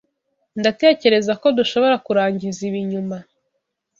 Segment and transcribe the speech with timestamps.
[0.59, 3.17] Ndatekereza ko dushobora kurangiza ibi nyuma.